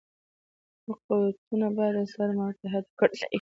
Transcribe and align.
ټول 0.83 0.97
قوتونه 1.07 1.67
باید 1.77 1.95
سره 2.15 2.31
متحد 2.39 2.85
کړه 2.99 3.13
شي. 3.19 3.27